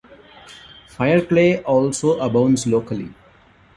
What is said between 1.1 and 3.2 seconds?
clay also abounds locally.